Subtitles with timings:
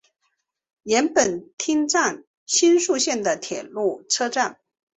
[0.81, 4.57] 岩本町站新宿线的铁路车站。